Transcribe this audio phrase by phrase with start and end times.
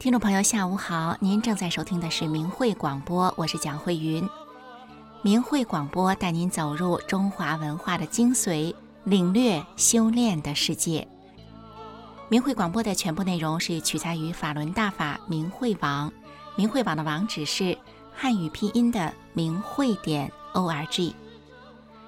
[0.00, 1.14] 听众朋友，下午好！
[1.20, 4.26] 您正在收听的是明慧广播，我是蒋慧云。
[5.20, 8.74] 明慧广播带您走入中华文化的精髓，
[9.04, 11.06] 领略修炼的世界。
[12.30, 16.10] 明慧广播的全部内容是取材于法轮大法明慧网，
[16.56, 17.76] 明慧网的网址是
[18.14, 21.14] 汉语拼音的明慧点 o r g。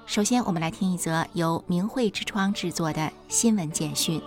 [0.07, 4.19] 首先，我们来听一则由明慧之窗制作的新闻简讯。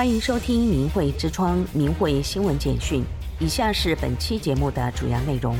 [0.00, 3.04] 欢迎收听明慧之窗明慧新闻简讯。
[3.38, 5.54] 以下是本期节目的主要内容：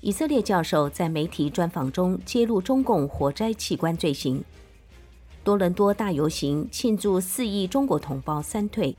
[0.00, 4.42] 以色列教授在媒体专访中揭露中共火灾器官罪行；
[5.44, 8.96] 多伦多大游行庆祝四亿中国同胞三退；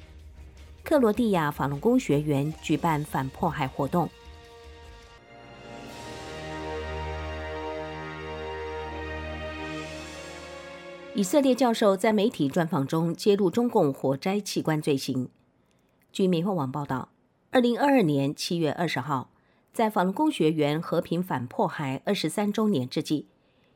[0.84, 4.08] 克罗地亚法轮功学员举办反迫害活动。
[11.18, 15.30] 以色列教授在媒体专访中揭露中共火灾器官罪行。
[16.12, 17.08] 据美国网报道，
[17.52, 19.30] 二零二二年七月二十号，
[19.72, 23.28] 在法轮功学员和平反迫害二十三周年之际，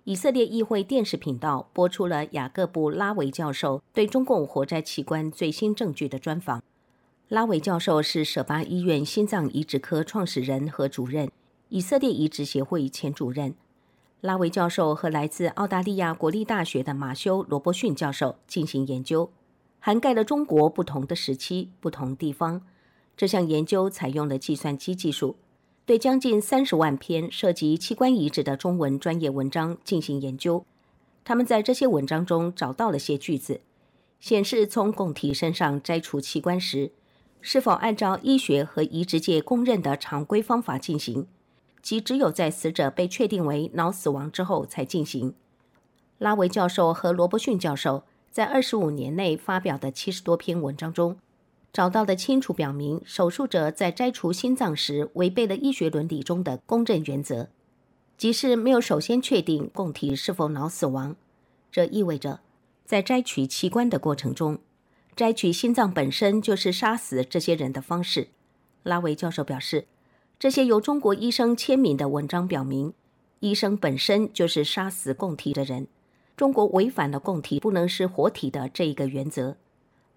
[0.04, 6.62] 以色列议会电视频道播出了雅各布·拉维教授对中共火灾器官最新证据的专访。
[7.30, 11.32] 拉维教授是舍巴医院心脏移植科创始人和主任，
[11.70, 13.56] 以色列移植协会前主任。
[14.22, 19.32] 拉维教授和来自澳大利亚国立大学的马修·罗伯逊教授进行研究，
[19.80, 22.62] 涵盖了中国不同的时期、不同地方。
[23.16, 25.38] 这项研究采用了计算机技术，
[25.86, 30.66] 对将近三十万篇涉及器官移植的中文专业文章进行研究。
[31.24, 33.62] 他们在这些文章中找到了些句子，
[34.20, 36.92] 显示从供体身上摘除器官时，
[37.40, 41.26] 是否按照医学和移植界公认的常规方法进行。
[41.82, 45.34] 即只有在死者被确定为脑死亡之后才进行。
[46.18, 51.18] 拉维教授和罗伯逊教授在二十五年内发表的七十多篇文章中，
[51.72, 57.48] 找到的清楚表明，手术者在摘除心脏时违背了医学伦理中的公正原则，
[58.18, 61.16] 即是没有首先确定供体是否脑死亡。
[61.72, 62.42] 这意味着，
[62.86, 64.60] 在摘取器官的过程中，
[65.16, 68.28] 摘取心脏本身就是杀死这些人的方式。
[68.84, 69.86] 拉维教授表示。
[70.40, 72.94] 这些由中国医生签名的文章表明，
[73.42, 75.88] 医生本身就是杀死供体的人。
[76.38, 79.58] 中国违反了供体不能是活体的这一个原则。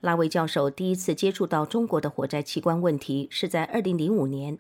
[0.01, 4.57] 拉维教授第一次接触到中国的火灾器官问题是在2005年，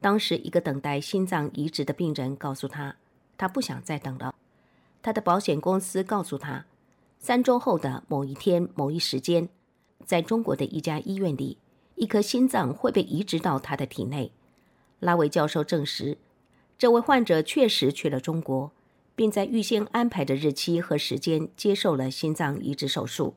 [0.00, 2.96] 当时一个等待心脏移植的病人告诉他，
[3.36, 4.34] 他不想再等了。
[5.02, 6.64] 他的保险公司告诉他，
[7.18, 9.50] 三周后的某一天某一时间，
[10.06, 11.58] 在中国的一家医院里，
[11.96, 14.32] 一颗心脏会被移植到他的体内。
[15.02, 16.16] 拉维教授证实，
[16.78, 18.70] 这位患者确实去了中国，
[19.16, 23.34] 并在预先安排的日期和时间接受了心脏移植手术。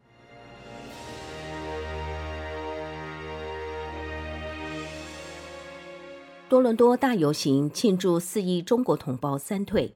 [6.48, 9.96] 多伦多大游行庆祝四亿中国同胞三退。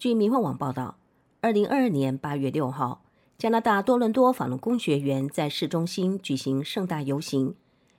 [0.00, 0.98] 据民望网报道，
[1.40, 3.04] 二零二二年八月六号，
[3.38, 7.54] 加拿大多伦多法轮功学员在市中心举行盛大游行，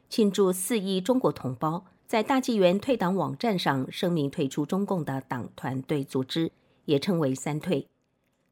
[0.10, 1.86] 庆祝四亿中国同胞。
[2.08, 6.54] 在大纪元退党网站上声明退出中共的党团队组织，
[6.86, 7.86] 也称为“三退”。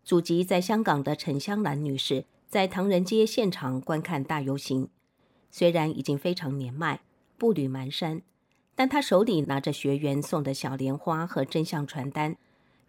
[0.03, 4.89] 祖籍在香港的陈香兰女士在唐人街现场观看大游行，
[5.49, 6.99] 虽然已经非常年迈，
[7.37, 8.23] 步履蹒跚，
[8.75, 12.35] 但她手里拿着学员送的小莲花和真相传单，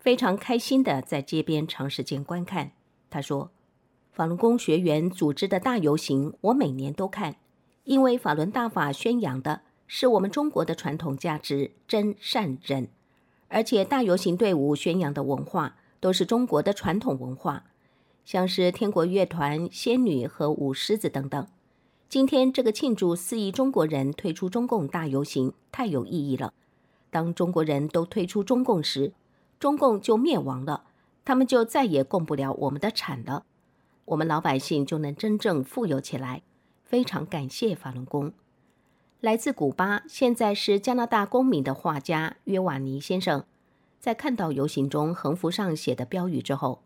[0.01, 2.73] 非常开心的在街边长时间观看。
[3.09, 3.53] 她说
[4.11, 7.37] ：“法轮功学员组织的大游行，我每年都看，
[7.85, 12.89] 因为法轮大法宣扬的。”是我们中国的传统价值真善忍，
[13.49, 17.65] 而且大游行队伍宣扬的文化都是中国的传统文化，
[18.25, 21.47] 像是天国乐团、仙女和舞狮子等等。
[22.09, 26.53] 今天这个庆祝四亿中国人退出中共大游行太有意义了。
[27.11, 29.13] 当中国人都退出中共时，
[29.59, 30.85] 中共就灭亡了，
[31.25, 33.45] 他们就再也供不了我们的产了，
[34.05, 36.43] 我们老百姓就能真正富有起来。
[36.85, 38.33] 非常感谢法轮功。
[39.27, 43.45] 来自古巴，现在是加拿大公民的画家约瓦尼先生，
[43.99, 46.81] 在看到游行中横幅上写的标语之后，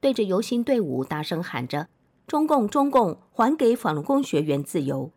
[0.00, 1.86] 对着游行队伍大声喊着
[2.26, 5.12] ：“中共，中共，还给法轮功学员自由！”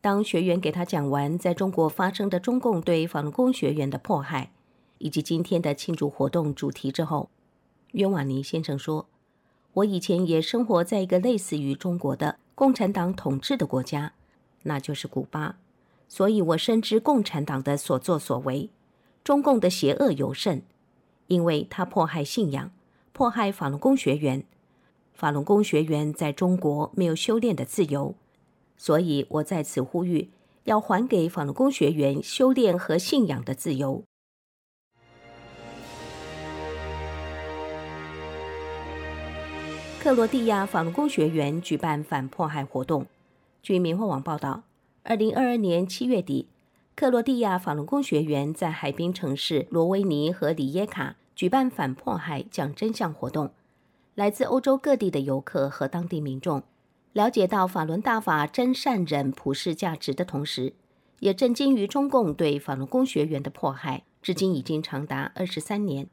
[0.00, 4.52] 当学员给他讲完在中国发生的中共对法轮功学员的迫害，
[4.98, 7.28] 以及今天的庆祝活动主题之后，
[7.90, 9.08] 约瓦尼先生说
[9.74, 14.12] ：“我以前也生活在一个类似于中国的共产党统治的国家，
[14.62, 15.56] 那就是古巴。”
[16.14, 18.70] 所以，我深知共产党的所作所为。
[19.24, 20.62] 中共的邪恶尤甚，
[21.26, 22.70] 因为他迫害信仰，
[23.12, 24.44] 迫害法轮功学员。
[25.12, 28.14] 法轮功学员在中国没有修炼的自由，
[28.76, 30.30] 所以我在此呼吁，
[30.62, 34.04] 要还给法轮功学员修炼和信仰的自由。
[39.98, 43.04] 克罗地亚法轮功学员举办反迫害活动。
[43.64, 44.62] 据明慧网报道，
[45.06, 46.48] 二零二二年七月底，
[46.96, 53.52] 克罗地亚法轮功学员在海滨城市罗维尼和里耶卡举办反迫害讲真相活动。
[54.14, 56.62] 来自欧洲各地的游客和当地民众，
[57.12, 60.72] 了解到法轮大法真善忍普世价值的同时，
[61.20, 66.08] 也震惊于中共对法轮功学员的迫害，至今已经长达二十三年。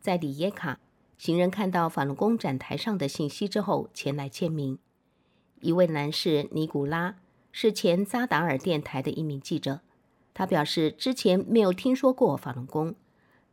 [0.00, 0.78] 在里耶卡，
[1.18, 4.78] 行人看到法轮功展台上的信息之后，前来签名。
[5.60, 7.16] 一位男士尼古拉
[7.52, 9.80] 是前扎达尔电台的一名记者，
[10.32, 12.94] 他表示之前没有听说过法轮功。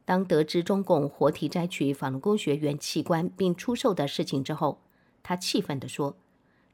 [0.04, 4.80] 当得知中共活体摘取法轮功学员器官并出售的事情之后，
[5.24, 6.16] 他气愤地说：“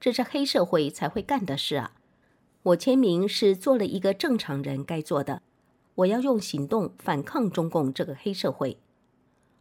[0.02, 1.94] 这是黑社会才会干的事啊！
[2.64, 5.42] 我签名是做了一个正常人该做的，
[5.96, 8.78] 我要用行动反抗中共这个黑社会。”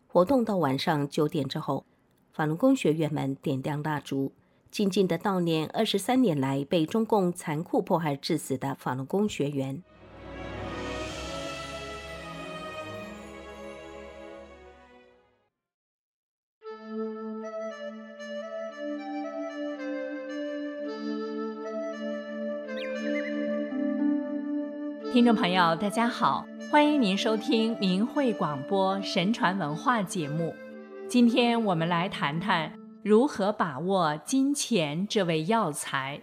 [0.09, 1.85] 活动到晚上九点之后，
[2.33, 4.33] 法轮功学员们点亮蜡烛，
[4.71, 9.83] 静静地悼念二十三年来被中共残酷迫害致死的法轮功学员。
[25.13, 30.55] 听众朋友，大家好，欢迎您收听明慧广播神传文化节目。
[31.09, 36.21] 今天我们来谈谈如何把握金钱这味药材。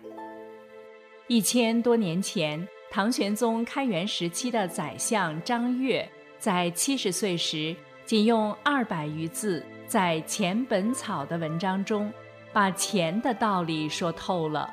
[1.27, 6.07] 一千多年前，唐玄宗开元时期的宰相张悦，
[6.38, 7.75] 在七十岁时，
[8.06, 12.12] 仅用二百余字，在《钱本草》的文章中，
[12.53, 14.71] 把钱的道理说透了。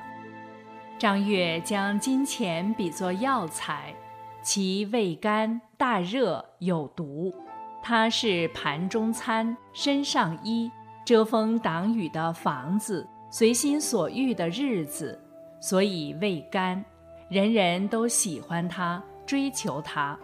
[0.99, 3.95] 张悦将金钱比作药材。
[4.43, 7.35] 其味甘大热有毒，
[7.83, 10.71] 它是盘中餐、身上衣、
[11.05, 15.21] 遮风挡雨的房子、随心所欲的日子，
[15.61, 16.83] 所以味甘，
[17.29, 20.19] 人人都喜欢它，追求它。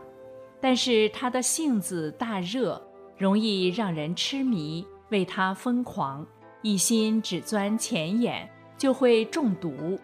[0.60, 2.80] 但是它的性子大热，
[3.18, 6.26] 容易让人痴迷，为它疯狂，
[6.62, 8.48] 一心只钻钱眼，
[8.78, 9.98] 就会中毒，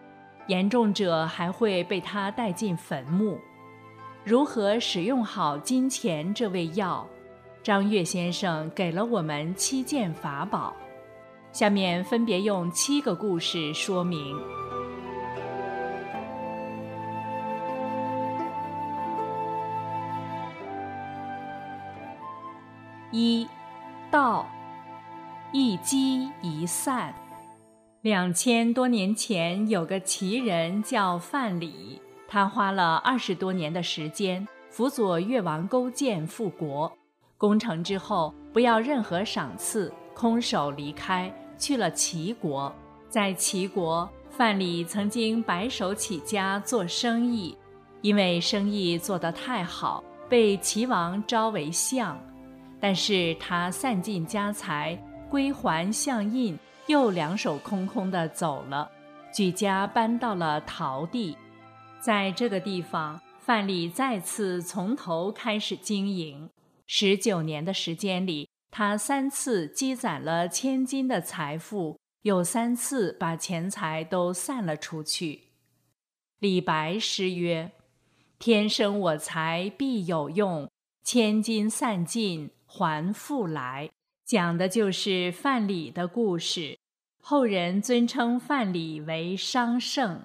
[0.47, 3.39] 严重者还会被它带进坟墓。
[4.23, 7.07] 如何使用好金钱这味药？
[7.63, 10.73] 张悦先生给了我们七件法宝，
[11.51, 14.35] 下面分别用七个故事说明。
[23.11, 23.47] 一，
[24.11, 24.45] 道，
[25.51, 27.13] 一积一散。
[28.01, 31.99] 两千多年前，有个奇人叫范蠡。
[32.27, 36.91] 他花了二十多年的时间辅佐越王勾践复国，
[37.37, 42.73] 攻城之后不要任何赏赐，空手离开，去了齐国。
[43.09, 47.55] 在齐国，范蠡曾经白手起家做生意，
[48.01, 52.19] 因为生意做得太好，被齐王招为相。
[52.79, 54.97] 但是他散尽家财，
[55.29, 58.89] 归还相印，又两手空空的走了，
[59.31, 61.37] 举家搬到了陶地。
[61.99, 66.49] 在这个地方，范蠡再次从头开始经营。
[66.87, 75.49] 十九年的时间里，他三次积攒了千金的财富，又三次把钱财都散了出去。
[76.39, 77.71] 李白诗曰
[78.39, 80.69] ：“天生我材必有用，
[81.03, 83.89] 千金散尽还复来。”
[84.25, 86.77] 讲的就是范蠡的故事。
[87.21, 90.23] 后人尊称范蠡为商圣。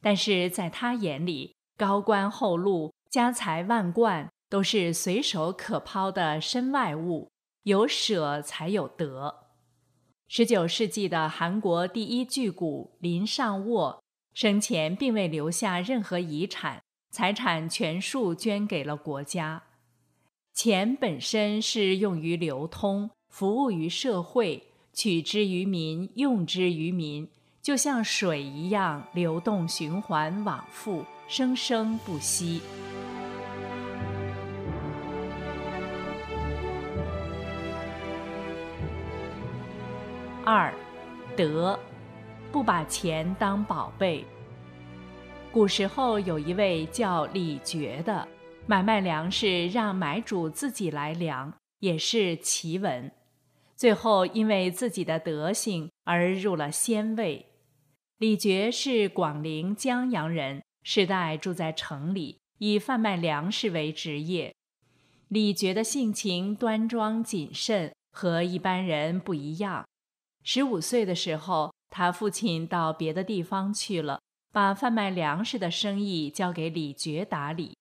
[0.00, 7.30] 但是在他眼里，高官厚禄、家财万贯都是随手可抛的身外物，
[7.62, 9.46] 有舍才有得。
[10.28, 14.02] 十九世纪的韩国第一巨贾林尚沃
[14.34, 19.62] 生前并未留下任何遗产，财产全数捐给了国家。
[20.52, 27.28] 钱本身是用于流通，服务于社会，取之于民，用之于民。
[27.62, 32.60] 就像水一样流动、循环往复、生生不息。
[40.52, 40.74] 二，
[41.36, 41.78] 德，
[42.50, 44.24] 不把钱当宝贝。
[45.52, 48.26] 古时候有一位叫李傕的，
[48.66, 53.12] 买卖粮食让买主自己来量，也是奇闻。
[53.76, 57.46] 最后因为自己的德行而入了仙位。
[58.18, 64.52] 李傕是广陵江阳人，世代住在城里，以贩卖粮食为职业。
[65.28, 69.84] 李傕的性情端庄谨慎，和一般人不一样。
[70.42, 74.20] 十五岁的时候，他父亲到别的地方去了，
[74.52, 77.76] 把贩卖粮食的生意交给李珏打理。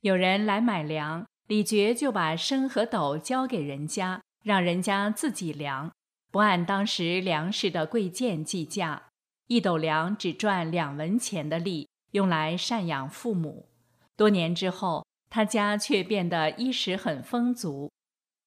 [0.00, 5.90] 有人来买粮，李珏就把升和斗交给人家，让人家自己量，
[6.30, 9.04] 不按当时粮食的贵贱计价。
[9.48, 13.70] 一斗粮只赚两文钱的利，用来赡养父母。
[14.14, 17.90] 多年之后，他家却变得衣食很丰足。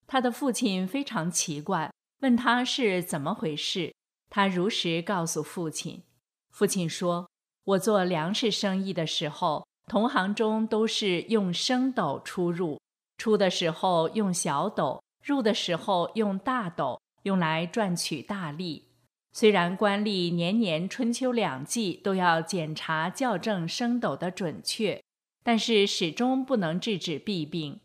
[0.06, 1.92] 他的父亲非常奇怪，
[2.22, 3.94] 问他是怎么回事。
[4.30, 6.04] 他如实告诉父亲。
[6.50, 7.30] 父亲说
[7.66, 12.80] ：“我做粮食生意的时候，同行中都是用升斗出入，
[13.18, 18.86] 出的时候用小斗，入的时候用大斗，用来赚取大利。”
[19.34, 25.02] 虽然官吏年年春秋两季都要检查校正升斗的准确，
[25.42, 27.80] 但是始终不能制止弊病。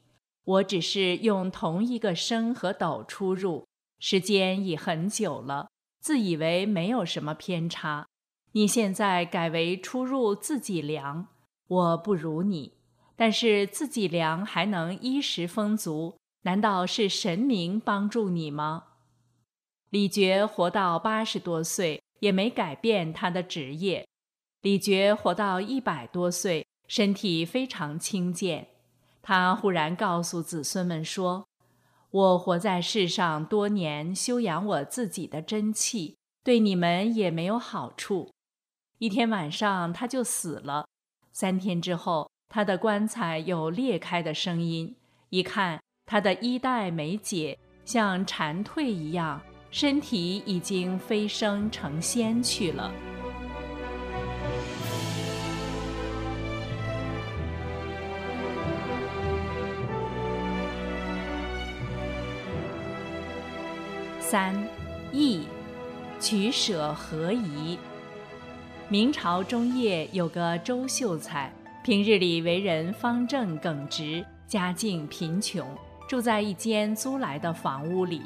[0.45, 3.65] 我只是用同一个升和斗出入，
[3.99, 5.69] 时间已很久了，
[6.01, 8.07] 自以为没有什么偏差。
[8.53, 11.29] 你现在改为出入自己量，
[11.69, 12.75] 我不如你，
[13.17, 18.85] 但是自己量还能衣食丰足，难道是神明帮助你吗？
[19.91, 24.07] 李傕活到八十多岁，也没改变他的职业。
[24.63, 28.69] 李傕活到一百多岁，身体非常轻健。
[29.23, 31.47] 他忽然告诉子孙们说
[32.11, 38.31] ：“我活在世上多年，修养我自己的真气，对你们也没有好处。”
[38.99, 40.87] 一天晚上，他就死了。
[41.33, 44.97] 三天之后，他的棺材有裂开的声音，
[45.29, 49.41] 一看，他的衣带没解，像蝉蜕一样。
[49.71, 52.91] 身体已经飞升成仙去了。
[64.29, 64.53] 三，
[65.13, 65.43] 义，
[66.19, 67.79] 取舍合宜。
[68.89, 71.53] 明朝中叶有个周秀才，
[71.85, 75.65] 平日里为人方正耿直，家境贫穷，
[76.09, 78.21] 住在一间租来的房屋里。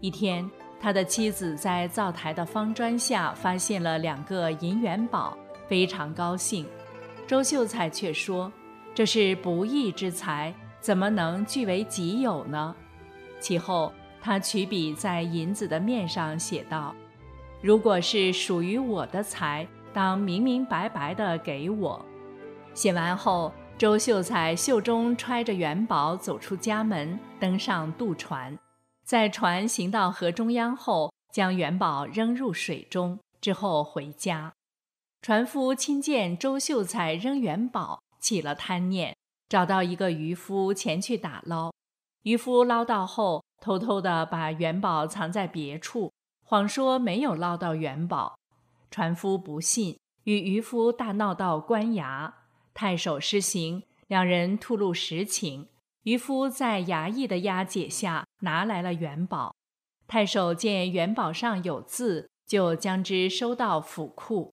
[0.00, 0.48] 一天。
[0.80, 6.64] 他的妻子在灶台的方砖下发现了两个银元宝，非常高兴。
[7.26, 8.50] 周秀才却说
[8.94, 12.74] ：“这是不义之财，怎么能据为己有呢？”
[13.40, 16.94] 其后，他取笔在银子的面上写道
[17.62, 22.04] ：“如果是属于我的财，当明明白白的给我。”
[22.74, 28.58] 写完后，周秀才袖中揣着元宝走出家门，登上渡船。
[29.04, 34.52] 在船行到河中央后，将元宝扔入水中，之后回家。
[35.22, 39.16] 船夫亲见周秀才扔元宝，起了贪念，
[39.48, 41.72] 找到一个渔夫前去打捞。
[42.28, 46.12] 渔夫捞到后，偷偷地把元宝藏在别处，
[46.44, 48.38] 谎说没有捞到元宝。
[48.90, 52.30] 船夫不信，与渔夫大闹到官衙。
[52.74, 55.68] 太守施行，两人吐露实情。
[56.02, 59.54] 渔夫在衙役的押解下拿来了元宝，
[60.06, 64.52] 太守见元宝上有字，就将之收到府库。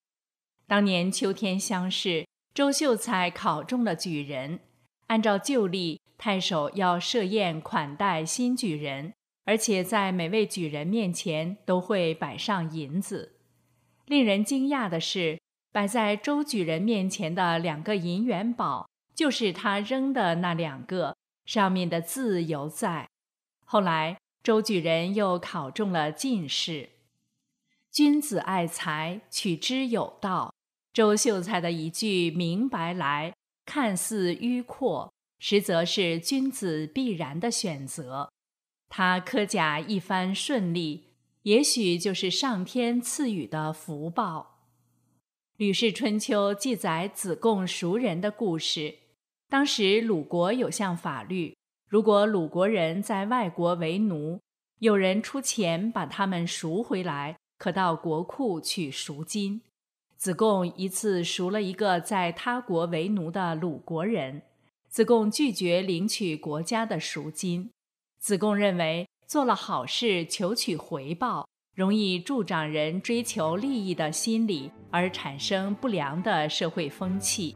[0.65, 4.61] 当年秋天乡试，周秀才考中了举人。
[5.07, 9.13] 按照旧例，太守要设宴款待新举人，
[9.45, 13.37] 而且在每位举人面前都会摆上银子。
[14.05, 15.39] 令人惊讶的是，
[15.71, 21.15] 摆在周举人面前的两个银元宝，就是他扔的那两个。
[21.45, 23.07] 上面的字犹在。
[23.65, 26.89] 后来，周举人又考中了进士。
[27.91, 30.51] 君子爱财，取之有道。
[30.91, 33.33] 周秀才的一句“明白来”，
[33.65, 38.31] 看似迂阔，实则是君子必然的选择。
[38.87, 41.05] 他科甲一番顺利，
[41.41, 44.51] 也许就是上天赐予的福报。
[45.57, 48.95] 《吕氏春秋》记载子贡赎人的故事。
[49.49, 51.55] 当时鲁国有项法律，
[51.87, 54.39] 如果鲁国人在外国为奴，
[54.79, 59.61] 有人出钱把他们赎回来，可到国库取赎金。
[60.25, 64.41] 子贡一次赎了一个在他国为奴的鲁国人。
[64.89, 67.69] 子贡拒绝领取国家的赎金。
[68.17, 77.55] 子贡认为做了好事求取回报容易助长人追求利益的心理而产生不良的社会风气。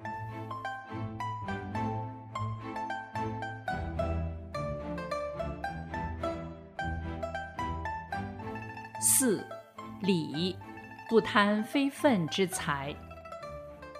[9.01, 9.43] 四
[10.01, 10.55] 礼。
[11.09, 12.95] 不贪非分之财。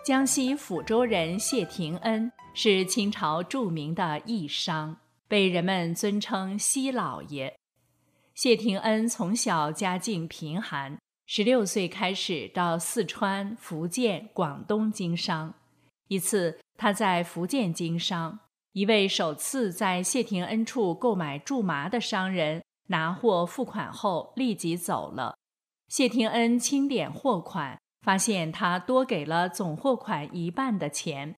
[0.05, 4.95] 江西抚州人谢廷恩是清朝著名的义商，
[5.27, 7.57] 被人们尊称西老爷。
[8.35, 15.55] 谢廷恩从小家境贫寒，十六岁开始到四川、福建、广东经商。
[16.09, 18.37] 一次，他在福建经商，
[18.73, 25.38] 一位首次在谢廷恩处购买苎麻的商人拿货付款后立即走了。
[25.89, 27.77] 谢廷恩清点货款。
[28.01, 31.35] 发现他多给了总货款一半的钱，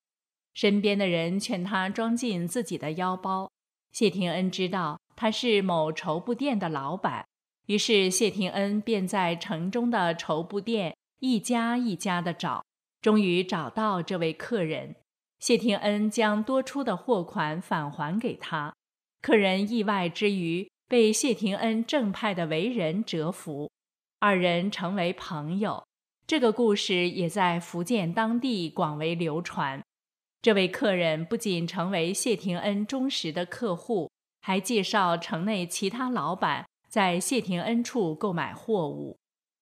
[0.54, 3.50] 身边的人劝他装进自己的腰包。
[3.92, 7.26] 谢廷恩知道他是某绸布店的老板，
[7.66, 12.64] 于是谢廷恩便在城中的绸布店一家一家的找，
[13.02, 14.96] 终于找到这位客人。
[15.40, 18.72] 谢廷恩将多出的货款返还给他，
[19.20, 23.72] 客人意外之余被谢廷恩正派的为人折服，
[24.22, 25.84] 二人成为朋友。
[26.28, 29.82] 这个故事也在福建当地广为流传。
[30.44, 34.12] 这位客人不仅成为谢廷恩忠实的客户，
[34.42, 39.18] 还介绍城内其他老板在谢廷恩处购买货物。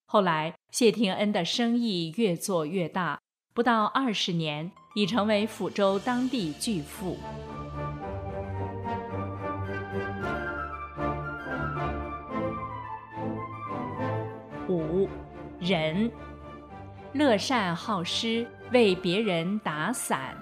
[0.06, 3.22] 后来，谢廷恩的生意越做越大，
[3.54, 7.18] 不到二十年，已成为抚州当地巨富。
[14.70, 15.10] 五，
[15.60, 16.10] 仁。
[17.12, 20.38] 乐善好施，为别人打伞。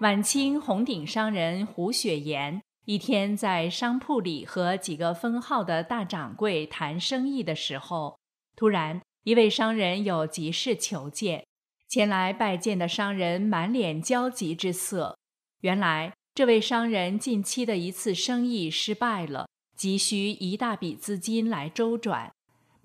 [0.00, 8.18] 晚清红顶商人胡雪岩一天在商铺里和几个分号的大掌柜谈生意的时候，
[8.54, 11.46] 突然一位商人有急事求见。
[11.88, 15.16] 前来拜见的商人满脸焦急之色。
[15.62, 22.30] 原来这位商人近期的一次生意失败了，急需一大笔资金来周转，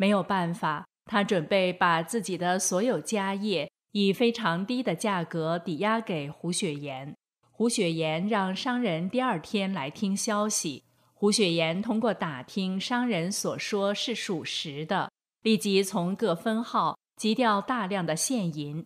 [0.01, 0.83] 没有办法。
[1.05, 7.13] 他准备把自己的所有家业以非常低的价格抵押给胡雪岩。
[7.51, 10.85] 胡雪岩让商人第二天来听消息。
[11.13, 15.11] 胡雪岩通过打听商人所说是属实的，
[15.43, 18.83] 立即从各分号急调大量的现银。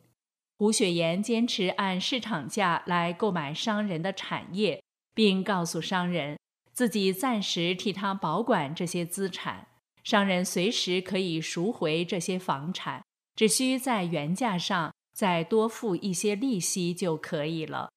[0.58, 6.38] 胡雪岩坚持按市场价来购买商人的产业，并告诉商人
[6.74, 9.68] 自己暂时替他保管这些资产。
[10.06, 13.04] 商人随时可以赎回这些房产，
[13.36, 17.90] 只需在原价上再多付一些利息就可以了。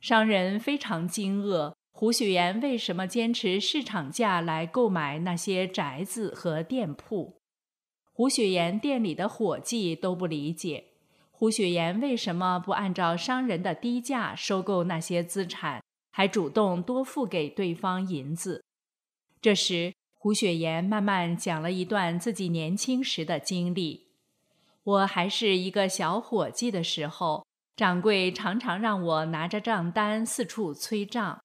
[0.00, 7.36] 商人非常惊愕，胡雪岩为什么坚持市场价来购买那些宅子和店铺？
[8.14, 10.84] 胡雪岩店里的伙计都不理解，
[11.30, 18.64] 胡雪岩为什么不按照商人的低价收购那些资产，还主动多付给对方银子？
[19.42, 19.92] 这时。
[20.26, 24.08] 胡雪岩慢慢讲了一段自己年轻时的经历。
[24.82, 31.40] 我还是一个小伙计的时候，掌柜常常让我拿着账单四处催账。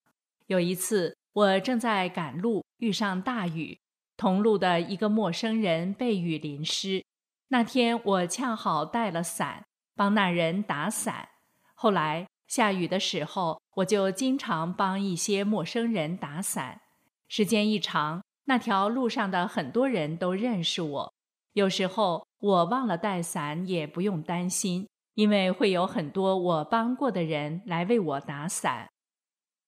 [0.47, 3.77] 有一次，我正在赶路，遇上大雨，
[4.17, 7.05] 同路的一个陌生人被雨淋湿。
[7.49, 9.63] 那天我恰好带了伞，
[9.95, 11.29] 帮那人打伞。
[11.75, 16.81] 后来下雨的时候，我就经常帮一些陌生人打伞。
[17.27, 21.13] 时间一长，那条路上的很多人都认识我，
[21.53, 28.89] 有时候我忘了带伞也不用担心，因为会有很多我帮过的人来为我打伞。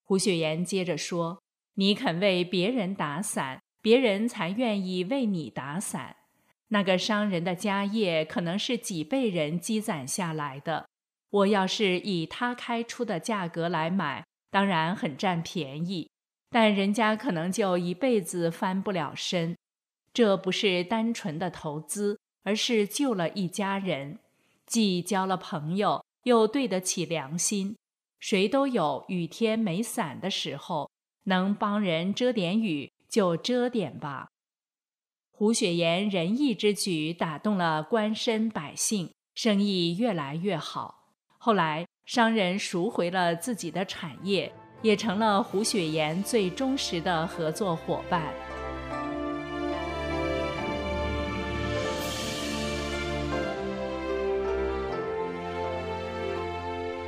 [0.03, 1.41] 胡雪岩接着说
[1.75, 6.17] ：“你肯为别人打伞，别人才愿意为你打伞。
[6.69, 10.87] 那个商人的家业可能是几辈人积攒下来的，
[11.29, 16.09] 我要是以他开出的价格来买，当然很占便宜。”
[16.53, 19.57] 但人家可能就一辈子翻不了身，
[20.13, 24.19] 这不是单纯的投资，而是救了一家人，
[24.67, 27.75] 既交了朋友，又对得起良心。
[28.19, 30.91] 谁都有雨天没伞的时候，
[31.23, 34.27] 能帮人遮点雨就遮点吧。
[35.31, 41.09] 胡雪岩仁义之举打动了官绅百姓，生意越来越好。
[41.39, 44.53] 后来商人赎回了自己的产业。
[44.83, 48.31] 也成了胡雪岩最忠实的合作伙伴。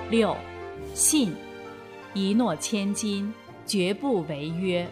[0.09, 0.35] 六，
[0.93, 1.35] 信，
[2.13, 3.31] 一诺千金，
[3.65, 4.83] 绝不违约。《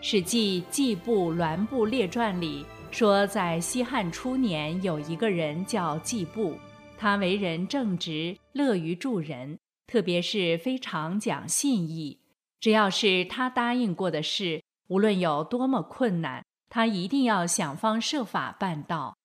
[0.00, 6.56] 史记·季布栾布列传》里说，在西汉初年，有一个人叫季布，
[6.96, 9.58] 他为人正直，乐于助人。
[9.86, 12.18] 特别是非常讲信义，
[12.60, 19.16] 只要是他答应过的事，无论有多么困难，他一定要想方设法办到，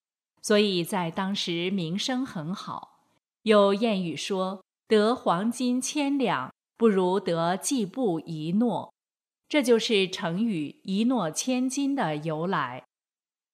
[0.42, 3.06] 所以在当时名声很好。
[3.44, 8.94] 有谚语说：“得黄金千两，不如得季布一诺。”
[9.50, 12.84] 这就是成语“一诺千金”的由来。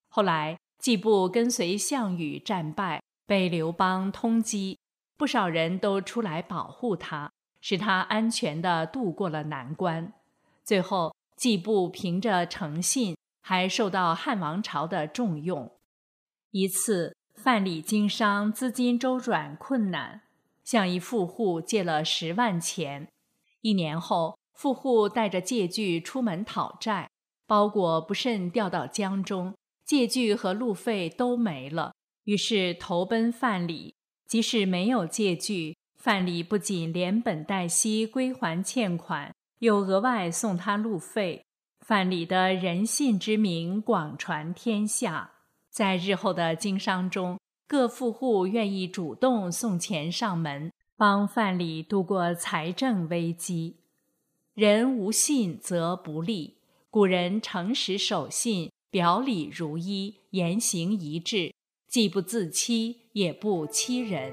[0.09, 4.75] 后来，季布跟随项羽战败，被刘邦通缉，
[5.17, 10.13] 不少人都出来保护他，使他安全地度过了难关。
[10.63, 15.71] 最后，季布凭着诚信，还受到汉王朝的重用。
[16.51, 17.15] 一次。
[17.39, 20.23] 范蠡经商，资金周转困难，
[20.63, 23.07] 向一富户借了十万钱。
[23.61, 27.07] 一年后，富户带着借据出门讨债，
[27.45, 29.53] 包裹不慎掉到江中，
[29.85, 31.93] 借据和路费都没了。
[32.23, 33.93] 于是投奔范蠡。
[34.27, 41.45] 即使没有借据，范蠡不仅连本带息归还欠款，又额外送他路费。
[41.79, 45.31] 范蠡的人信之名广传天下。
[45.69, 53.77] 在日后的经商中，各富户愿意主动送钱上门，帮范蠡度过财政危机。
[54.53, 56.55] 人无信则不立，
[56.89, 61.53] 古人诚实守信，表里如一，言行一致，
[61.87, 64.31] 既不自欺，也不欺人。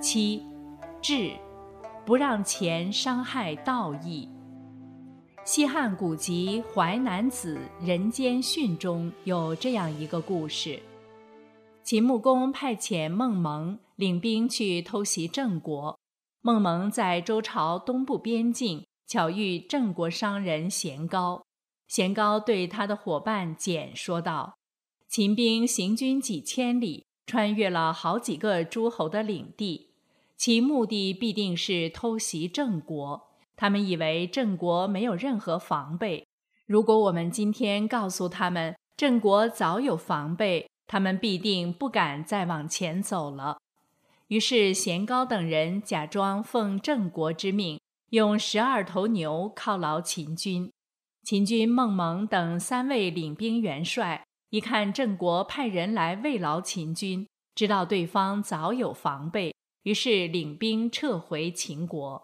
[0.00, 0.42] 七。
[1.00, 1.30] 智，
[2.04, 4.28] 不让钱伤害道义。
[5.44, 10.80] 西汉古籍《淮南子·人间训》中有这样一个故事：
[11.84, 16.01] 秦穆公派遣孟蒙领兵去偷袭郑国。
[16.44, 21.44] 孟蒙在周朝东部边境巧遇郑国商人咸高，
[21.86, 24.56] 咸高对他的伙伴简说道
[25.08, 29.90] ：“秦兵行军几千里，穿越了好几个诸侯的领地。”
[30.36, 33.28] 其目的必定是偷袭郑国。
[33.54, 36.26] 他们以为郑国没有任何防备。
[36.66, 43.58] 如果我们今天告诉他们郑国早有防备，他们必定不敢再往前走了。
[44.32, 47.78] 于是贤高等人假装奉郑国之命，
[48.12, 50.72] 用十二头牛犒劳秦军。
[51.22, 59.54] 秦军孟蒙等三位领兵元帅一看郑国派人来慰劳秦军，知道对方早有防备。
[59.82, 62.22] 于是领兵撤回秦国。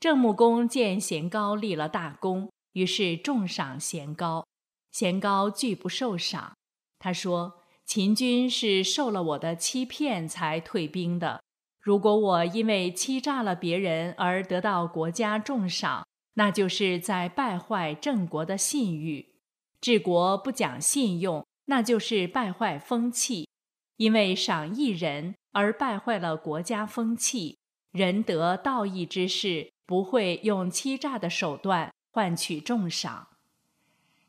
[0.00, 4.44] 郑穆公见贤高立了大功，于是重赏贤高。
[4.90, 6.54] 贤高拒不受赏。
[6.98, 7.59] 他说
[7.90, 11.42] ：“秦军是受了我的欺骗才退兵的。
[11.80, 19.34] 如果我因为欺诈了别人而得到国家重赏，那就是在败坏郑国的信誉。
[19.80, 23.48] 治国不讲信用，那就是败坏风气。
[23.96, 27.58] 因为赏一人。”而败坏了国家风气，
[27.90, 33.26] 仁德道义之士不会用欺诈的手段换取重赏。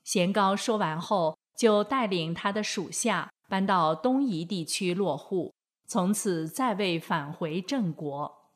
[0.04, 5.54] 贤高说完后，就带领他的属下搬到东夷地区落户，
[5.86, 8.50] 从此再未返回郑国。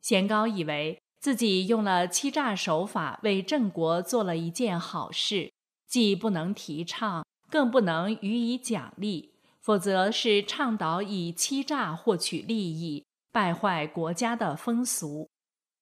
[0.00, 5.52] 贤高以为自己用了欺诈手法为郑国做了一件好事，
[5.88, 9.34] 既不能提倡，更不能予以奖励。
[9.60, 15.28] 否则是倡导以欺诈获取利益，败坏国家的风俗。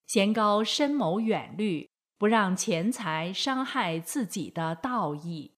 [0.07, 5.53] 贤高深谋远虑，不让钱财伤害自己的道义。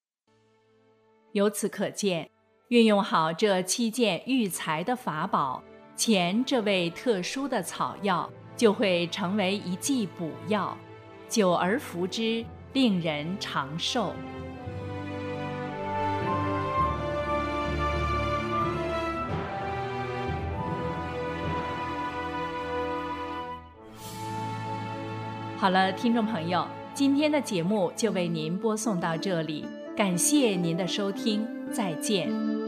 [1.32, 2.28] 由此可见，
[2.70, 5.60] 运用好这七件育财的法宝，
[5.96, 10.76] 钱这味特殊的草药就会成为一剂补药，
[11.28, 14.12] 久而服之，令人长寿。
[25.58, 32.59] 好了，听众朋友，今天的节目就为您播送到这里，感谢您的收听，再见。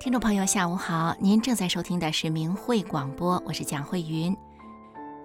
[0.00, 1.14] 听众朋友，下午好！
[1.20, 4.34] 您正在收听的是明慧广播，我是蒋慧云。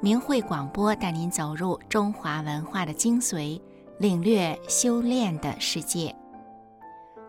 [0.01, 3.61] 明慧广播带您走入中华文化的精髓，
[3.99, 6.13] 领略修炼的世界。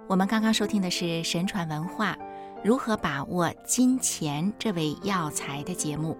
[0.08, 2.18] 我们刚刚收听的是神传文化
[2.64, 6.18] 如何把握金钱这位药材的节目，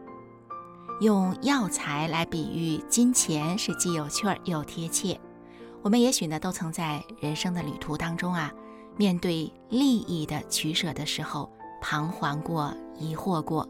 [1.00, 5.18] 用药材来比喻金钱是既有趣儿又贴切。
[5.82, 8.52] 我们也许呢，都曾在人生的旅途当中啊。
[8.96, 11.50] 面对利益的取舍的时候，
[11.82, 13.68] 彷徨过、疑惑过。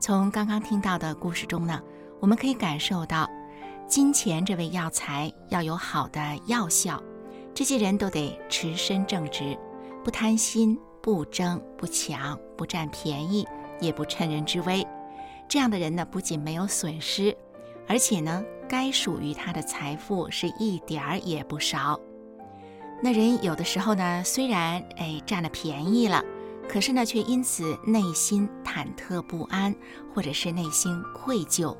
[0.00, 1.80] 从刚刚听到的故事中呢，
[2.18, 3.30] 我们可以感受到，
[3.86, 7.00] 金钱这味药材要有好的药效，
[7.54, 9.56] 这些人都得持身正直，
[10.02, 13.46] 不贪心、不争、不抢、不占便宜，
[13.80, 14.84] 也不趁人之危。
[15.48, 17.36] 这样的人呢，不仅没有损失，
[17.86, 22.00] 而且呢，该属于他的财富是一点儿也不少。
[23.04, 26.22] 那人有的时候呢，虽然哎占了便宜了，
[26.68, 29.74] 可是呢，却因此内心忐忑不安，
[30.14, 31.76] 或者是内心愧疚。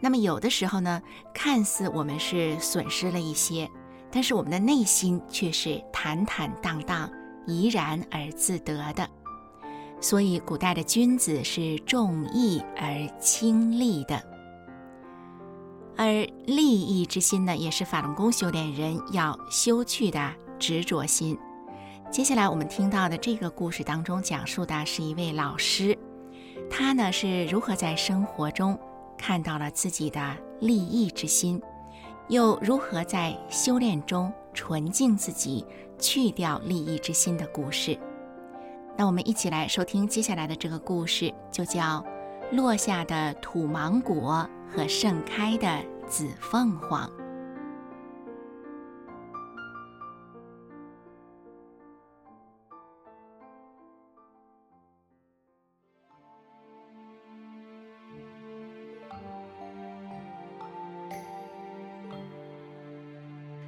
[0.00, 1.02] 那么有的时候呢，
[1.34, 3.70] 看似我们是损失了一些，
[4.10, 7.10] 但是我们的内心却是坦坦荡荡、
[7.46, 9.06] 怡然而自得的。
[10.00, 14.31] 所以，古代的君子是重义而轻利的。
[15.96, 21.38] 而利益之心呢，也是法轮功修炼人要修去的执着心。
[22.10, 25.96] 接下来我们听到的这个故事当中，讲述的是一位老师，
[26.70, 28.78] 他呢是如何在生活中
[29.16, 31.60] 看到了自己的利益之心，
[32.28, 35.64] 又如何在修炼中纯净自己，
[35.98, 37.98] 去掉利益之心的故事。
[38.96, 42.04] 那我们一起来收听接下来的这个故事，就叫
[42.56, 44.46] 《落下的土芒果》。
[44.74, 45.68] 和盛开的
[46.08, 47.10] 紫凤凰。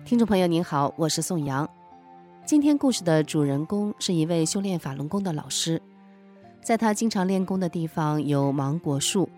[0.07, 1.69] 听众朋友您好，我是宋阳。
[2.47, 5.83] 今天故事的主人公是一位修炼法轮功的老师，
[6.63, 9.29] 在他经常练功的地方有芒果树。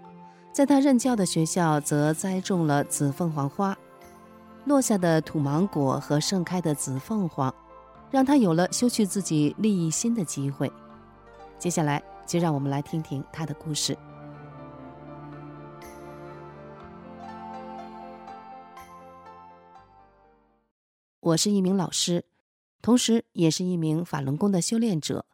[0.57, 3.77] 在他任教的学校，则栽种了紫凤凰花，
[4.64, 7.55] 落下的土芒果和盛开的紫凤凰，
[8.11, 10.73] 让他有了修去自己利益心的机会。
[11.59, 13.95] 接下来，就让我们来听听他的故事。
[21.21, 22.25] 我是一名老师，
[22.81, 25.27] 同时也是一名法轮功的修炼者。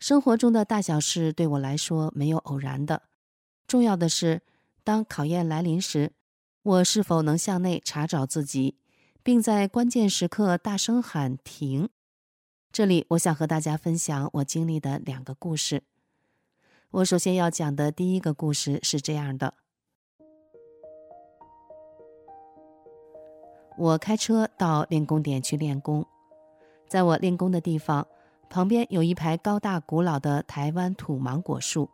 [0.00, 3.02] 生活中的大小事，对我来说没有偶然的。
[3.66, 4.42] 重要的是，
[4.84, 6.12] 当考验来临时，
[6.62, 8.76] 我是否能向内查找自己，
[9.22, 11.88] 并在关键时刻大声喊停。
[12.70, 15.82] 这里，我想和大家分享我经历的两个故事。
[16.90, 19.54] 我首先要讲的第一个故事是这样的：
[23.78, 26.06] 我开车到练功点去练功，
[26.86, 28.06] 在我练功的地方
[28.48, 31.90] 旁边有一排高大古老的台湾土芒果树。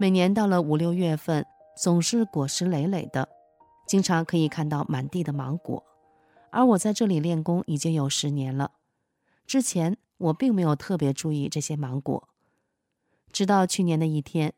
[0.00, 1.44] 每年到了五六月份，
[1.76, 3.28] 总是果实累累的，
[3.84, 5.82] 经常可以看到满地的芒果。
[6.50, 8.70] 而我在这里练功已经有十年了，
[9.44, 12.28] 之前我并没有特别注意这些芒果。
[13.32, 14.54] 直到去年的一天，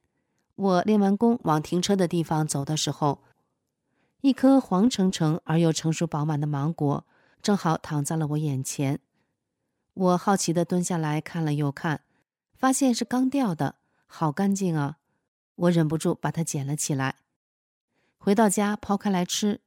[0.57, 3.21] 我练完功往停车的地方走的时候，
[4.21, 7.07] 一颗黄澄澄而又成熟饱满的芒果
[7.41, 9.01] 正好躺在了我眼前。
[9.95, 12.03] 我好奇地蹲下来看了又看，
[12.55, 13.77] 发现是刚掉的，
[14.07, 14.99] 好干净啊！
[15.61, 17.17] 我忍不住把它捡了起来，
[18.17, 19.61] 回到家剖开来吃，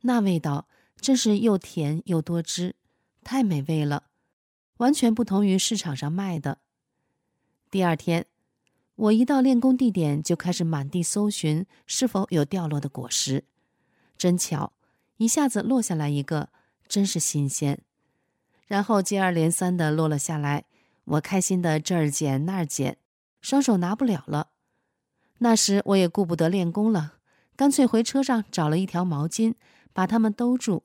[0.00, 0.66] 那味道
[0.98, 2.74] 真是又甜又多汁，
[3.22, 4.04] 太美味了，
[4.78, 6.58] 完全不同于市场上卖的。
[7.70, 8.24] 第二天，
[8.94, 13.44] 我一到练功地点就开始满地搜寻是否有掉落的果实，
[14.16, 14.72] 真巧，
[15.18, 16.48] 一下子落下来一个，
[16.88, 17.82] 真是新鲜。
[18.66, 20.64] 然后接二连三的落了下来，
[21.04, 22.96] 我开心的这儿捡那儿捡，
[23.42, 24.52] 双手拿不了了。
[25.38, 27.14] 那时我也顾不得练功了，
[27.54, 29.54] 干脆回车上找了一条毛巾，
[29.92, 30.84] 把它们兜住。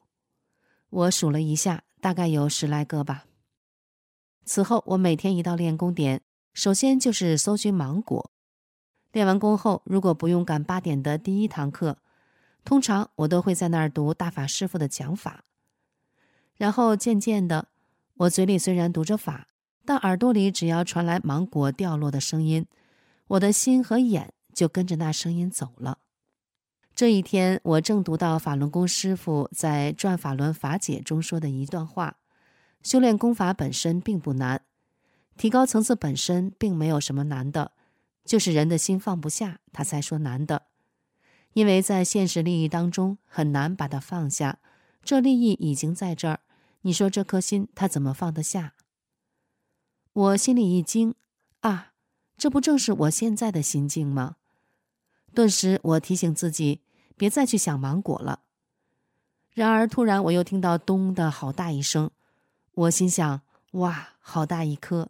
[0.89, 3.26] 我数了一下，大概有十来个吧。
[4.43, 6.22] 此后，我每天一到练功点，
[6.54, 8.30] 首先就是搜寻芒果。
[9.14, 11.97] 练完功后，如果不用赶八点的第一堂课，
[12.66, 15.45] 通常我都会在那儿读大法师傅的讲法。
[16.58, 17.70] 然后渐渐的，
[18.16, 19.47] 我嘴里虽然读着法，
[19.86, 22.68] 但耳朵里只要传来芒果掉落的声音，
[23.28, 24.34] 我的心和眼。
[24.54, 25.99] 就跟着那声音走了。
[26.93, 32.18] 这一天，我正读到法轮功师傅在《转法轮法解》中说的一段话：
[32.84, 34.64] 修炼功法本身并不难，
[35.38, 37.72] 提高层次本身并没有什么难的，
[38.26, 40.68] 就是人的心放不下，他才说难的。
[41.54, 44.60] 因为在现实利益当中很难把它放下，
[45.04, 46.41] 这利益已经在这儿，
[46.82, 48.76] 你说这颗心他怎么放得下？
[50.14, 51.16] 我心里一惊，
[51.62, 51.93] 啊，
[52.38, 54.36] 这不正是我现在的心境吗？
[55.34, 56.82] 顿时我提醒自己，
[57.16, 58.42] 别再去想芒果了。
[59.54, 62.12] 然而突然我又听到“咚”的好大一声，
[62.74, 65.10] 我心想：哇，好大一颗！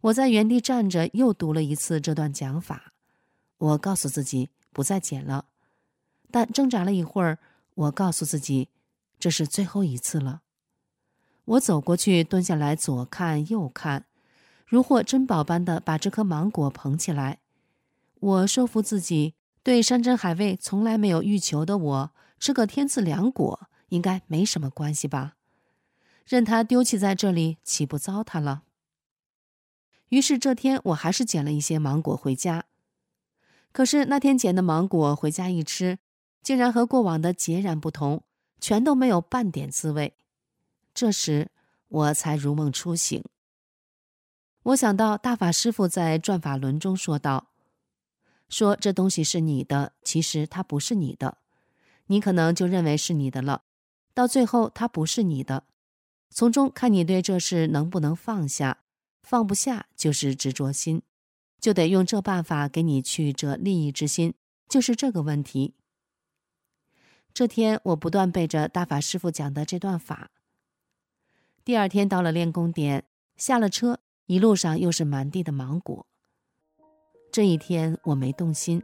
[0.00, 2.92] 我在原地站着，又读了一次这段讲法。
[3.58, 4.50] 我告诉自己。
[4.70, 5.46] 不再捡了，
[6.30, 7.40] 但挣扎了一会儿，
[7.74, 8.68] 我告诉自己，
[9.18, 10.42] 这是最后一次了。
[11.46, 14.04] 我走过去，蹲下来，左看右看，
[14.66, 17.40] 如获珍宝般的把这颗芒果捧起来。
[18.20, 22.10] 我说服自己，对山珍海味从来没有欲求的我，
[22.40, 25.36] 吃个天赐良果应该没什么关系吧？
[26.26, 28.64] 任它丢弃在这里，岂不糟蹋了？
[30.08, 32.64] 于是这天，我还是捡了一些芒果回家。
[33.72, 35.98] 可是那天捡的芒果回家一吃，
[36.42, 38.24] 竟然和过往的截然不同，
[38.60, 40.14] 全都没有半点滋味。
[40.92, 41.50] 这时
[41.88, 43.22] 我才如梦初醒。
[44.64, 47.48] 我想到大法师父在转法轮中说道
[48.48, 51.38] ：“说这东西是你的，其实它不是你的，
[52.06, 53.62] 你可能就认为是你的了，
[54.14, 55.64] 到最后它不是你的。
[56.30, 58.78] 从中看你对这事能不能放下，
[59.22, 61.02] 放不下就是执着心。”
[61.60, 64.34] 就得用这办法给你去这利益之心，
[64.68, 65.74] 就是这个问题。
[67.34, 70.30] 这天我不断背着大法师傅讲的这段法。
[71.64, 76.06] 第二天到了练功点，下了车，一路上又是满地的芒果。
[77.38, 78.82] 这一天我没动心。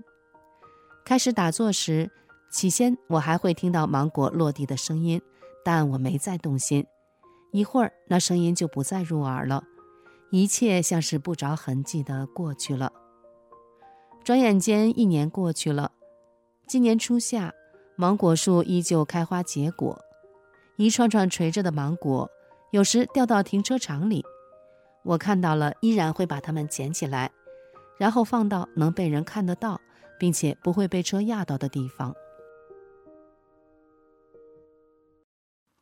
[1.05, 2.09] 开始打坐时，
[2.53, 5.21] 起先我还会听到芒果落地的声音，
[5.65, 6.87] 但我没再动心。
[7.51, 9.65] 一会儿那声音就不再入耳了。
[10.31, 12.93] 一切像是不着痕迹的过去了。
[14.23, 15.91] 转眼间一年过去了，
[16.69, 17.53] 今年初夏，
[17.97, 20.01] 芒果树依旧开花结果，
[20.77, 22.31] 一串串垂着的芒果，
[22.71, 24.25] 有时掉到停车场里，
[25.03, 27.33] 我看到了，依然会把它们捡起来，
[27.99, 29.81] 然后放到能被人看得到，
[30.19, 32.15] 并且不会被车压到的地方。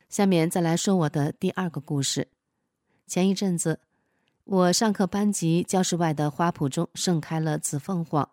[0.09, 2.27] 下面再来说我的第二个故事。
[3.07, 3.79] 前一阵子。
[4.45, 8.29] 我上课班级教室外的花圃中盛开了紫凤凰，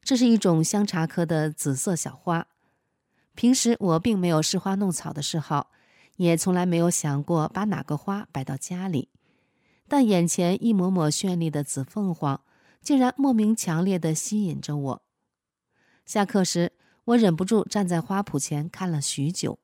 [0.00, 2.46] 这是一种香茶科的紫色小花。
[3.34, 5.70] 平时我并没有试花弄草的嗜好，
[6.16, 9.10] 也从来没有想过把哪个花摆到家里。
[9.86, 12.40] 但眼前一抹抹绚丽的紫凤凰，
[12.84, 15.02] 竟然莫名强烈地吸引着我。
[16.04, 16.72] 下课时，
[17.06, 19.58] 我忍不住站在花圃前看了许久，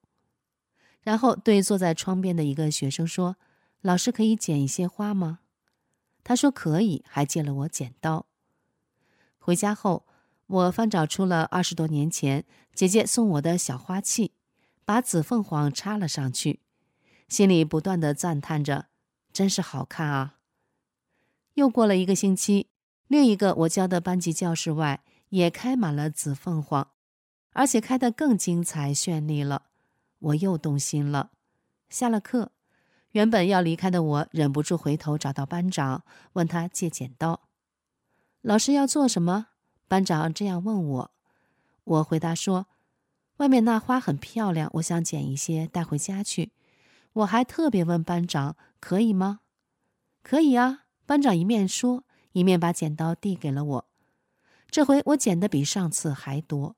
[1.03, 3.37] 然后对坐在窗边的一个学生说
[3.83, 5.41] ：“老师可以剪一些花吗？”
[6.25, 8.27] 他说可以，还借了我剪刀。
[9.39, 10.07] 回家后，
[10.47, 12.45] 我翻找出了二十多年前
[12.75, 14.33] 姐姐送我的小花器，
[14.87, 16.61] 把紫凤凰插了上去，
[17.29, 18.87] 心里不断的赞叹着
[19.31, 20.37] ：“真是好看啊！”
[21.55, 22.69] 又过了一个星期，
[23.11, 26.93] 另一个我教的班级教室外也开满了紫凤凰，
[27.53, 29.65] 而且开得更精彩绚丽了。
[30.21, 31.33] 我又动心了。
[31.89, 32.53] 下了课。
[33.11, 36.05] 原本要离开的我，忍不住回头找到班长，
[36.35, 37.49] 问他借剪刀。
[38.43, 39.49] 老师要做什么？
[39.89, 41.11] 班长这样问我。
[41.83, 42.69] 我回答说
[43.39, 46.53] ：“外面那花很漂亮，我想剪一些带回家去。”
[47.15, 49.41] 我还特别问班长：“可以吗
[50.23, 53.89] ？”“可以啊。”班长一面说，一面把剪刀递给了我。
[54.71, 56.77] 这回我剪的比上次还多，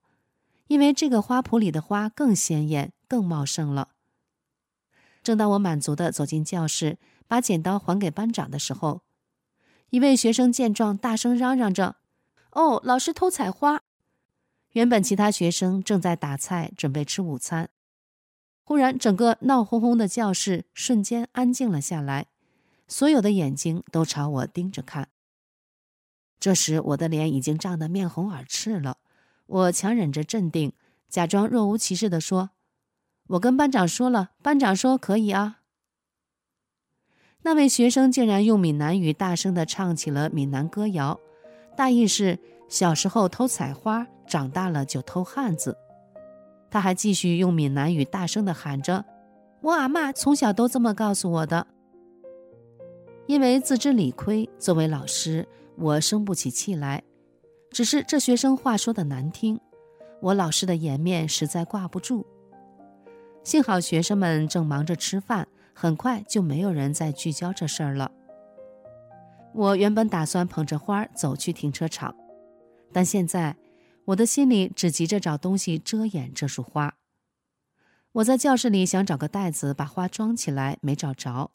[0.66, 3.90] 因为这个花圃里的花更鲜艳、更茂盛了。
[5.22, 6.98] 正当我满足的走进教室，
[7.28, 9.02] 把剪刀还给班长的时候，
[9.90, 11.96] 一位学生见状，大声嚷嚷着
[12.52, 13.82] ：“哦，老师偷采花！”
[14.72, 17.68] 原本其他学生正在打菜，准备吃午餐。
[18.64, 22.28] 忽然，整个闹哄哄的教室瞬间安静了下来，
[22.88, 25.10] 所有的眼睛都朝我盯着看。
[26.42, 28.96] 这时，我的脸已经涨得面红耳赤了。
[29.46, 30.72] 我强忍着镇定，
[31.08, 32.50] 假装若无其事地说。
[33.28, 35.60] 我跟班长说了，班长说可以啊。
[37.42, 41.20] 那位学生竟然用闽南语大声地唱起了闽南歌谣，
[41.76, 45.78] 大意是小时候偷采花，长大了就偷汉子。
[46.72, 49.04] 他还继续用闽南语大声地喊着
[49.62, 51.68] ：“我阿妈从小都这么告诉我的。”
[53.28, 55.46] 因为自知理亏，作为老师，
[55.76, 57.02] 我生不起气来。
[57.70, 59.58] 只是这学生话说的难听，
[60.20, 62.26] 我老师的颜面实在挂不住。
[63.42, 68.12] 幸好学生们正忙着吃饭，很快就没有人再聚焦这事儿了。
[69.54, 72.14] 我原本打算捧着花儿走去停车场，
[72.92, 73.56] 但现在
[74.04, 76.94] 我的心里只急着找东西遮掩这束花。
[78.12, 81.50] 我在教室里想找个袋子把花装起来，没找着。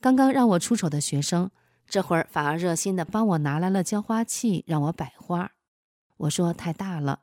[0.00, 1.50] 刚刚让我出丑的学生，
[1.88, 5.52] 这会儿反而热心的帮我拿来了浇花器，让我摆花。
[6.18, 7.22] 我说太大了，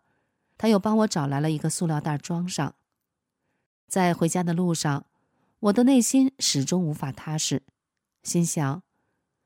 [0.57, 2.73] 他又帮我找来了一个塑料袋装上。
[3.87, 5.05] 在回家的路上，
[5.59, 7.61] 我的内心始终无法踏实，
[8.23, 8.81] 心想：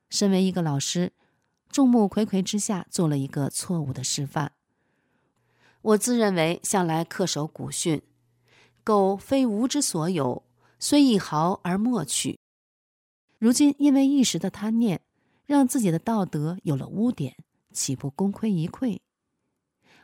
[0.09, 1.11] 身为一个老师，
[1.69, 4.53] 众目睽睽之下做了一个错误的示范。
[5.81, 8.01] 我自认为向来恪守古训。
[8.85, 10.43] 狗非吾之所有，
[10.79, 12.39] 虽一毫而莫取。
[13.37, 15.01] 如今因为一时的贪念，
[15.49, 17.35] 让自己的道德有了污点，
[17.73, 18.99] 岂不功亏一篑？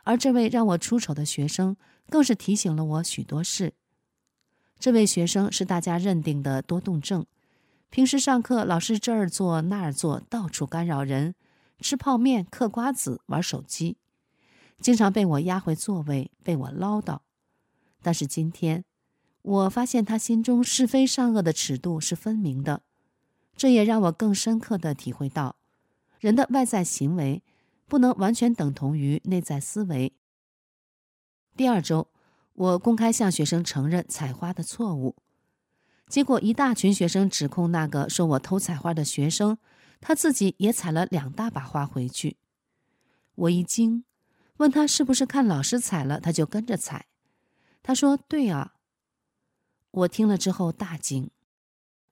[0.02, 1.76] 而这位让我出丑的学生，
[2.10, 3.72] 更是提醒了我许多事。
[4.80, 7.24] 这位学生是大家认定的多动症，
[7.90, 11.36] 平时上课老是这儿坐那儿坐，到处干扰人，
[11.78, 13.98] 吃泡面、嗑瓜子、玩手机，
[14.80, 17.20] 经常被我压回座位，被我唠叨。
[18.02, 18.84] 但是今天，
[19.42, 22.82] 我发现他心中是非善恶的尺度是分明的，
[23.56, 25.56] 这也让我更深刻的体会到，
[26.20, 27.42] 人的外在行为
[27.86, 30.12] 不能完全等同于内在思维。
[31.56, 32.08] 第二周，
[32.52, 35.16] 我公开向学生承认采花的错误，
[36.06, 39.56] 结果一大群学生指控那个说我偷采花的学生，
[40.00, 42.36] 他自己也采了两大把花回去。
[43.34, 44.04] 我一惊，
[44.58, 47.06] 问他是不是看老师采了，他就跟着采。
[47.82, 48.74] 他说：“对啊。”
[49.92, 51.30] 我听了之后大惊。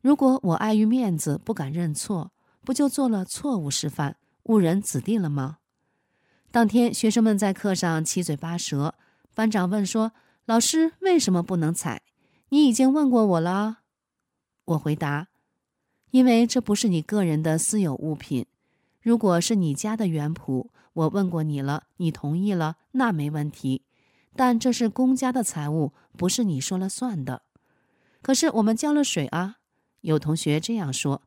[0.04, 2.30] 如果我碍于面子不敢认错，
[2.62, 5.60] 不就做了错误示范，误人子弟了吗？
[6.50, 8.96] 当天学生们在课上七嘴八舌，
[9.34, 10.12] 班长问说
[10.44, 12.02] ：“老师为什么不能踩？
[12.50, 13.78] 你已经问过我了。”
[14.66, 15.28] 我回答
[16.12, 18.44] ：“因为这不是你个人的私有物品。
[19.00, 23.80] 如果是你家的园圃，我问过你了，你同意了，那没问题。”
[24.36, 27.40] 但这是公家的财物，不是你说了算的。
[28.20, 29.56] 可是我们浇了水啊，
[30.04, 31.22] 有同学这样说。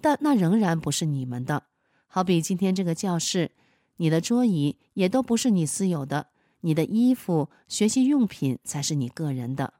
[0.00, 1.64] 但那仍然不是你们的。
[2.06, 3.52] 好比今天这个教室，
[3.96, 6.28] 你的桌椅也都不是你私有的，
[6.60, 9.74] 你的衣服、学习用品才是你个人的。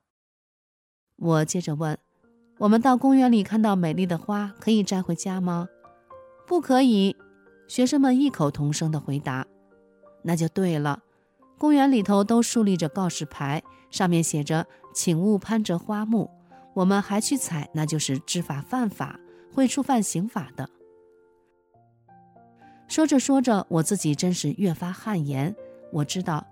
[1.16, 1.98] 我接着问：
[2.58, 5.68] 我们到公园里看到美丽的花，可以摘回家吗？
[6.46, 7.16] 不可以。
[7.66, 9.46] 学生们异口同声的回答。
[10.22, 11.02] 那就对了。
[11.58, 16.30] 公园里头都竖立着告示牌，上面写着“请勿攀折花木”。
[16.78, 19.18] 我们还去采，那就是知法犯法，
[19.52, 20.70] 会触犯刑法的。
[22.86, 25.52] 说着说着，我自己真是越发汗颜。
[25.92, 26.46] 我知道，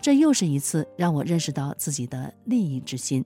[0.00, 3.24] 这又是一次让我认识到自己的利益之心。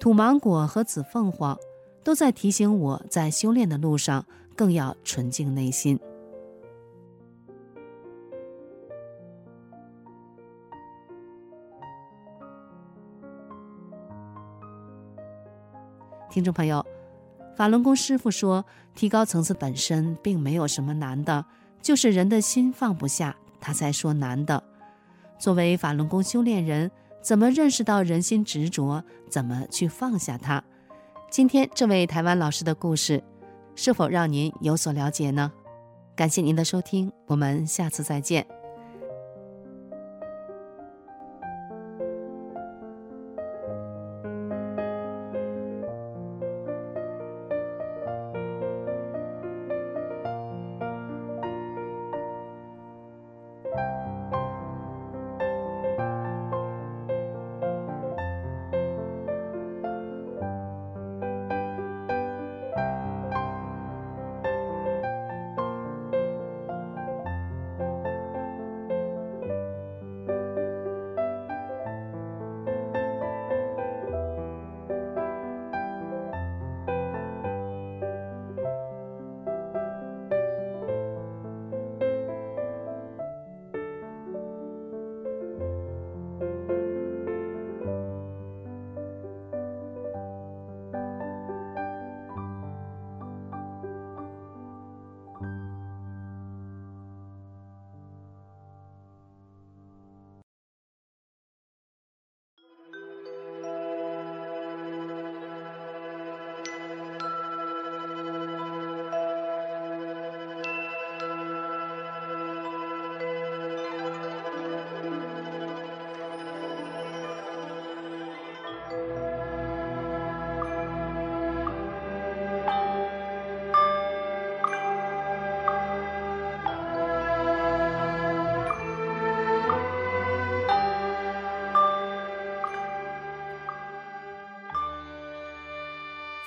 [0.00, 1.54] 土芒果和紫凤凰
[2.02, 4.24] 都在提醒我在修炼的路上，
[4.56, 6.00] 更要纯净内心。
[16.36, 16.84] 听众朋友，
[17.56, 18.62] 法轮功师傅说，
[18.94, 21.42] 提高层次本身并没有什么难的，
[21.80, 24.62] 就是人的心放不下，他才说难的。
[25.38, 26.90] 作为法轮功修炼人，
[27.22, 30.62] 怎么认识到人心执着，怎么去放下它？
[31.30, 33.24] 今天这位台湾老师的故事，
[33.74, 35.50] 是否让您有所了解呢？
[36.14, 38.55] 感谢您的收听，我们下次再见。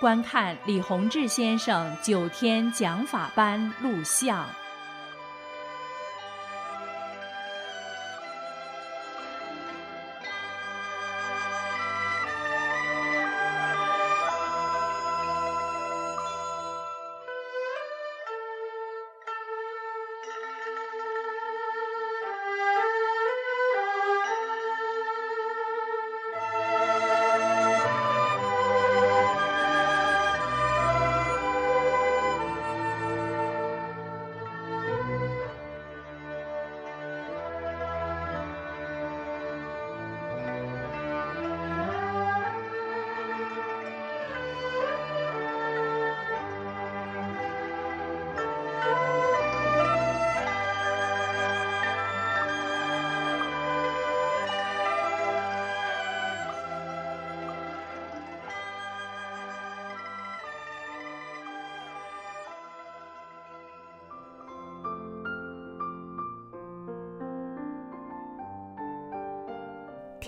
[0.00, 4.48] 观看李洪志先生九天讲法班录像。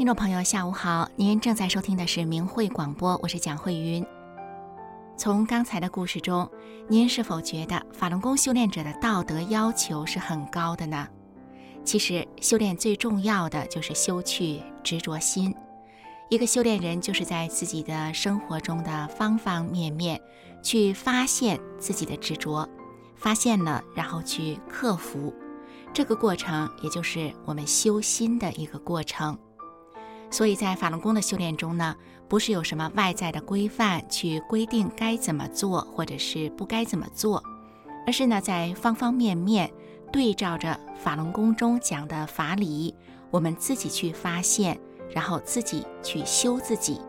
[0.00, 1.06] 听众朋友，下午好！
[1.14, 4.02] 您正在收听的是明慧广播，我是蒋慧云。
[5.14, 6.50] 从刚才的故事中，
[6.88, 11.06] 您是否觉得法轮功修炼者的道德要求是很高的呢？
[11.84, 15.54] 其实，修炼最重要的就是修去执着心。
[16.30, 20.18] 一个修炼人就是在自己的生活中的方方面面
[20.62, 22.66] 去发现自己的执着，
[23.16, 25.30] 发现了，然后去克服。
[25.92, 29.38] 这个过程，也就是我们修心的一个过程。
[30.30, 31.96] 所以在法轮功的修炼中呢，
[32.28, 37.42] 不是有什么外在的规范去规定该怎么做，或者是不该怎么做，
[38.06, 39.70] 而是呢在方方面面
[40.12, 42.94] 对照着法轮功中讲的法理，
[43.30, 44.78] 我们自己去发现，
[45.12, 47.00] 然后自己去修自己。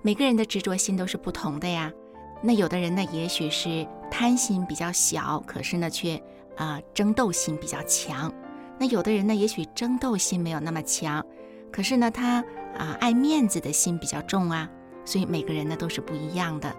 [0.00, 1.92] 每个人的执着心都是不同的呀。
[2.40, 6.22] 那有的人呢，也许是贪心比较小，可是呢却
[6.56, 8.32] 啊争斗心比较强。
[8.78, 11.24] 那有的人呢，也许争斗心没有那么强，
[11.72, 12.44] 可是呢，他
[12.76, 14.68] 啊爱面子的心比较重啊。
[15.04, 16.74] 所以每个人呢都是不一样的。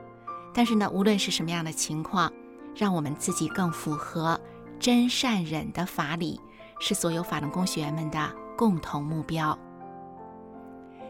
[0.53, 2.31] 但是呢，无论是什么样的情况，
[2.75, 4.39] 让我们自己更符合
[4.79, 6.39] 真善忍的法理，
[6.79, 9.57] 是所有法轮功学员们的共同目标。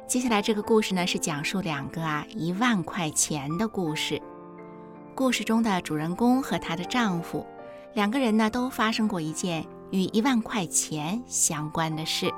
[0.07, 4.21] 接下来这个故事呢，是讲述两个啊一万块钱的故事。
[5.13, 7.45] 故事中的主人公和她的丈夫，
[7.93, 12.33] 两个人呢都发生过一件与一万块钱相关的事。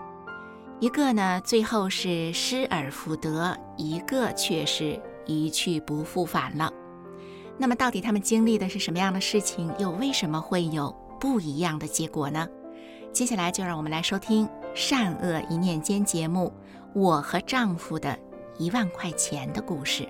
[0.82, 6.74] 一个呢最后是失而复得，一个却是一去不复返了。
[7.56, 12.48] 那么到底他们经历的是什么样的事情，又为什么会有不一样的结果呢？
[13.14, 16.52] 接下来就让我们来收听《善恶一念间》节目。
[16.96, 18.18] 我和丈夫的
[18.58, 20.10] 一万块钱的故事。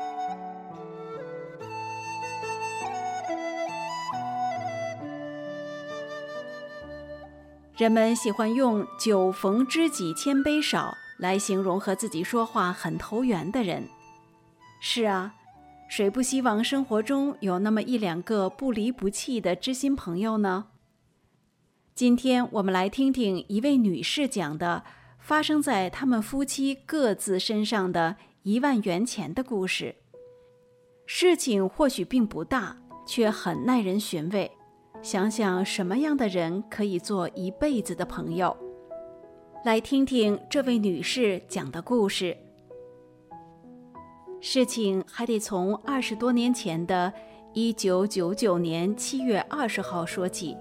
[7.81, 13.89] 人们喜欢用“酒逢知己千杯少”来形容和自己说话很投缘的人。
[14.79, 15.33] 是啊，
[15.89, 20.67] 谁不希望生活中有那么一两个不离不弃的知心朋友呢？
[21.95, 24.83] 今天我们来听听一位女士讲的
[25.17, 29.95] 发生在他们夫妻各自身上的一万元钱的故事。
[31.07, 32.77] 事情或许并不大，
[33.07, 34.51] 却很耐人寻味。
[35.03, 38.55] 想想什么样的人可以做一辈子的朋友？
[39.65, 42.37] 来听听这位女士讲的故事。
[44.39, 47.11] 事情还得从二十多年前的
[47.53, 50.55] 一九九九年七月二十号说起。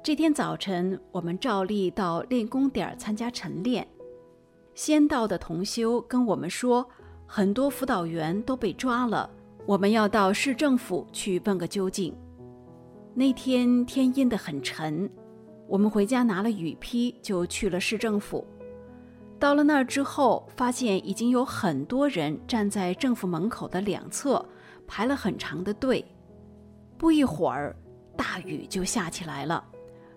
[0.00, 3.84] 这天早晨，我们照例到练功点参加晨练。
[4.76, 6.88] 先到的同修跟我们说，
[7.26, 9.28] 很多辅导员都被抓了，
[9.66, 12.16] 我们要到市政府去问个究竟。
[13.12, 15.10] 那天天阴得很沉，
[15.66, 18.46] 我们回家拿了雨披，就去了市政府。
[19.38, 24.44] 到了那儿之后，发现已经有很多人站在政府门口的两侧，
[24.86, 26.04] 排了很长的队。
[26.96, 27.74] 不一会儿，
[28.16, 29.64] 大雨就下起来了。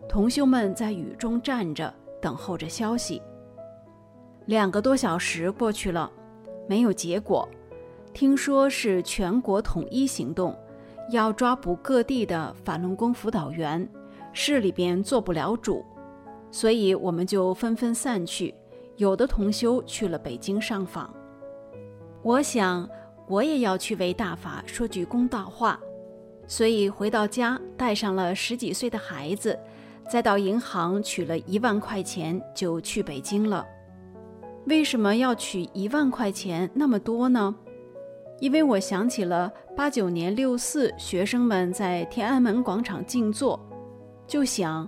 [0.07, 1.91] 同修们在雨中站着，
[2.21, 3.21] 等候着消息。
[4.45, 6.11] 两个多小时过去了，
[6.67, 7.47] 没有结果。
[8.13, 10.55] 听说是全国统一行动，
[11.09, 13.87] 要抓捕各地的法轮功辅导员，
[14.31, 15.85] 市里边做不了主，
[16.51, 18.53] 所以我们就纷纷散去。
[18.97, 21.13] 有的同修去了北京上访。
[22.21, 22.87] 我想，
[23.27, 25.79] 我也要去为大法说句公道话，
[26.47, 29.59] 所以回到家，带上了十几岁的孩子。
[30.09, 33.65] 再到银行取了一万块钱，就去北京了。
[34.65, 37.55] 为什么要取一万块钱那么多呢？
[38.43, 43.57] 因为我想起了八九年六四学生们在天安门广场静坐，
[44.27, 44.85] 就想，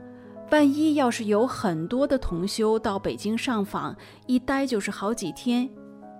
[0.51, 3.95] 万一要是有很多的同修到北京上访，
[4.27, 5.69] 一待就是好几天，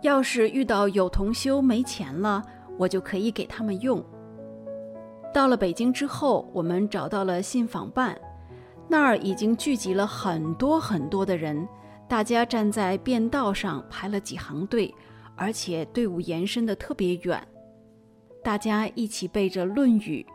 [0.01, 2.41] 要是遇到有同修没钱了，
[2.77, 4.01] 我就可以给他们用。
[5.33, 8.17] 到了北京之后，我们找到了信访办。
[8.88, 11.67] 那儿已经聚集了很多很多的人，
[12.07, 14.95] 大家站在便道上排了几行队，
[15.36, 17.41] 而且队伍延伸的特别远。
[18.43, 20.25] 大家一起背着《论语》，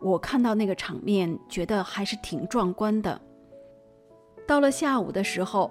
[0.00, 3.20] 我看到那个场面，觉得还是挺壮观的。
[4.46, 5.70] 到了下午的时候，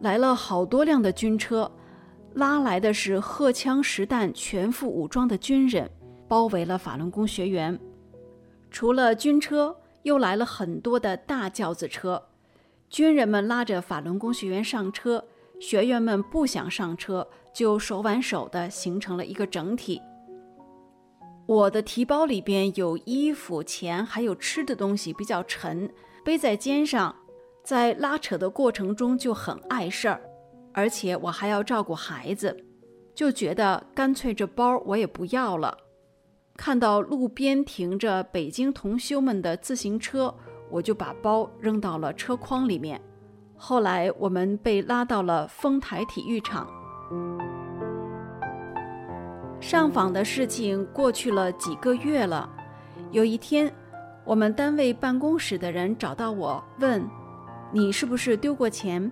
[0.00, 1.70] 来了好多辆的军车，
[2.34, 5.90] 拉来的是荷枪实弹、全副武装的军人，
[6.28, 7.78] 包围了法轮功学员。
[8.70, 9.76] 除了军车。
[10.02, 12.22] 又来了很多的大轿子车，
[12.88, 15.22] 军人们拉着法轮功学员上车，
[15.60, 20.00] 学员们不想上车，就手挽手的形成了一个整体。
[21.46, 25.92] 我的提包里边有衣服、钱，还有吃的东西，比较沉，
[26.24, 27.14] 背在肩上，
[27.64, 30.20] 在拉扯的过程中就很碍事儿，
[30.72, 32.56] 而且我还要照顾孩子，
[33.14, 35.76] 就觉得干脆这包我也不要了。
[36.56, 40.32] 看到路边停着北京同修们的自行车，
[40.70, 43.00] 我就把包扔到了车筐里面。
[43.56, 46.70] 后来我们被拉到了丰台体育场。
[49.60, 52.48] 上访的事情过去了几个月了。
[53.10, 53.72] 有一天，
[54.24, 57.04] 我们单位办公室的人找到我，问
[57.72, 59.10] ：“你是不是丢过钱？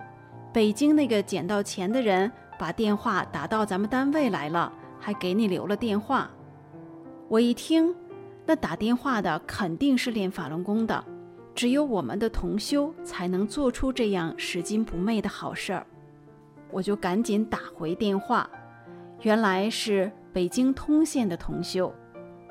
[0.53, 6.31] 北京那个捡到钱的人把电话打到咱们单位来了，还给你留了电话。”
[7.29, 7.95] 我一听，
[8.47, 11.05] 那打电话的肯定是练法轮功的，
[11.55, 15.87] 只有我们的同修才能做出这样拾金不昧的好事儿。
[16.71, 18.49] 我就赶紧打回电话，
[19.23, 21.93] 原来是北京通县的同修，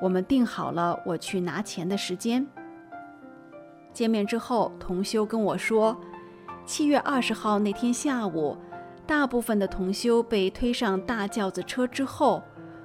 [0.00, 2.46] 我们定好了我去拿钱的时间。
[3.92, 5.96] 见面之后，同修跟我说，
[6.64, 8.56] 七月二十号那天下午，
[9.06, 12.42] 大部分的同修被推上大轿子车之后，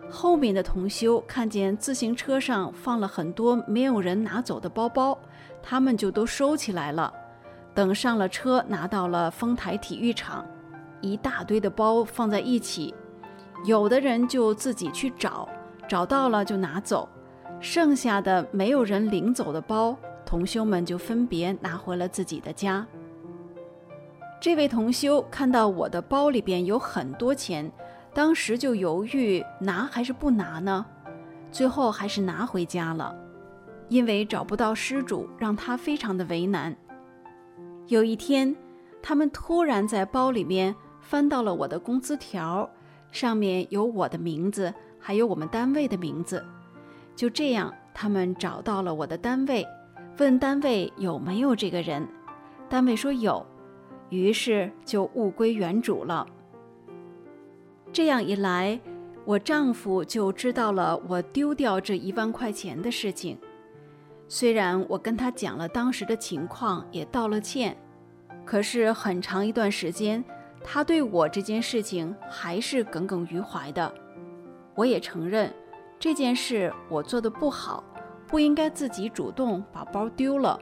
[0.10, 5.18] 后面的同修看见自行车上放了很多没有人拿走的包包，
[5.62, 7.14] 他们就都收起来了，
[7.74, 10.46] 等上了车，拿到了丰台体育场。
[11.04, 12.96] 一大堆的包放在一起，
[13.66, 15.48] 有的人就自己去找，
[15.86, 17.08] 找到了就拿走，
[17.60, 22.88] 剩下的没有人领走的包，同修们就分别拿回了自己的家。
[24.40, 27.70] 这位同修看到我的包里边有很多钱，
[28.14, 30.86] 当时就犹豫拿还是不拿呢？
[31.52, 33.14] 最后还是拿回家了，
[33.90, 36.74] 因为找不到失主，让他非常的为难。
[37.88, 38.56] 有一天，
[39.02, 40.74] 他们突然在包里面。
[41.04, 42.68] 翻到了我的工资条，
[43.12, 46.44] 上面有我的名字，还有我们单位的名字。
[47.16, 49.64] 就这样，他们找到了我的单位，
[50.18, 52.08] 问单位有没有这个人。
[52.68, 53.46] 单位说有，
[54.10, 56.26] 于是就物归原主了。
[57.92, 58.80] 这样一来，
[59.26, 63.38] 我丈夫就知道了我丢掉这一万块钱的事情。
[64.28, 67.78] 虽然我跟他讲了当时的情况，也道了歉，
[68.44, 70.24] 可是很长一段时间。
[70.64, 73.94] 他对我这件事情还是耿耿于怀的，
[74.76, 75.54] 我也承认
[76.00, 77.84] 这件事我做的不好，
[78.28, 80.60] 不应该自己主动把包丢了。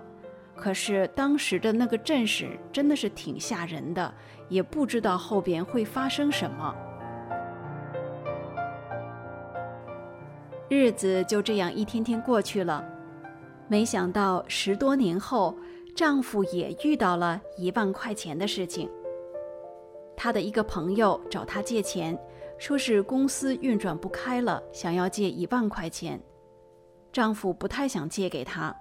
[0.56, 4.14] 可是当时的那个阵势真的是挺吓人的，
[4.50, 6.76] 也不知道后边会发生什么。
[10.68, 12.84] 日子就这样一天天过去了，
[13.68, 15.56] 没想到十多年后，
[15.96, 18.90] 丈夫也遇到了一万块钱的事情。
[20.24, 22.16] 她的一个朋友找她借钱，
[22.60, 26.22] 说是公司运转不开了，想要借一万块钱。
[27.12, 28.72] 丈夫不太想借给她，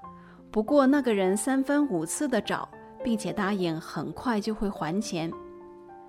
[0.50, 2.68] 不过那个人三番五次的找，
[3.02, 5.32] 并且答应很快就会还钱。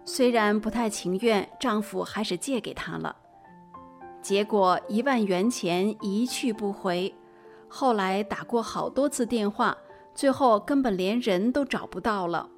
[0.03, 3.15] 虽然不太情愿，丈夫还是借给她了。
[4.21, 7.15] 结果一万元钱一去不回，
[7.69, 9.77] 后来打过好多次电话，
[10.13, 12.49] 最后根本连人都找不到了。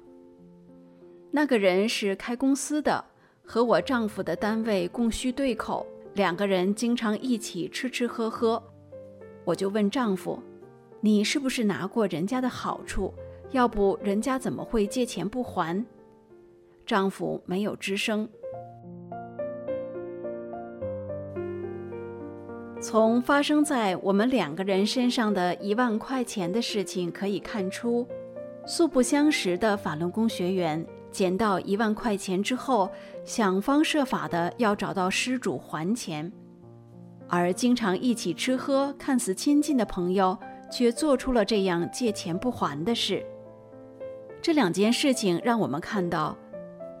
[1.36, 3.04] 那个人是开公司的，
[3.44, 8.62] 和我丈夫的单位供需对口，两个人经常一起吃吃喝喝。
[9.44, 10.40] 我就问丈夫
[11.02, 13.12] ：“你是不是拿过人家的好处？
[13.50, 15.84] 要不人家怎么会借钱不还？”
[16.86, 18.28] 丈夫没有吱声。
[22.80, 28.06] 从发生在我们两个人身上的一万块钱的事情可以看出，
[28.64, 30.86] 素不相识的法轮功学员。
[31.14, 32.90] 捡到一万块钱之后，
[33.24, 36.30] 想方设法的要找到失主还钱，
[37.28, 40.36] 而经常一起吃喝、看似亲近的朋友，
[40.72, 43.24] 却做出了这样借钱不还的事。
[44.42, 46.36] 这两件事情让我们看到，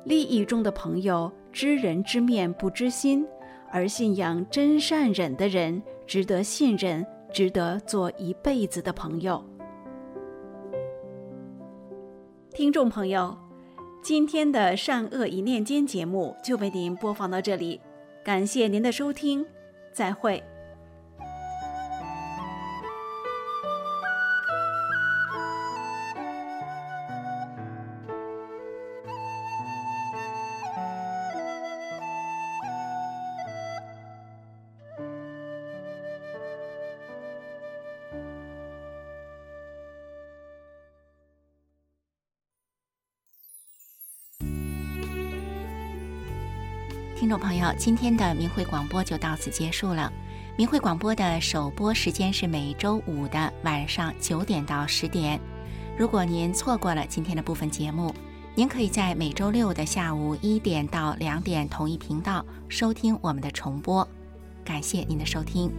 [0.04, 3.26] 利益中的朋友知人知面不知心，
[3.72, 9.44] 而信仰真善忍的人值得信任，值得做一辈子的朋友。
[12.52, 13.43] 听众朋友。
[14.04, 17.80] 今天的善恶一念间节目就为您播放到这里，
[18.22, 19.46] 感谢您的收听，
[19.94, 20.44] 再会。
[47.24, 50.12] 听众朋友，今天的明慧广播就到此结束了。
[50.58, 55.40] 明慧广播的首播时间是每周五的晚上九点到十点。
[55.96, 58.14] 如果您错过了今天的部分节目，
[58.54, 64.06] 您可以在每周六的下午一点到两点同一频道收听我们的重播。
[64.62, 65.72] 感谢您的收听。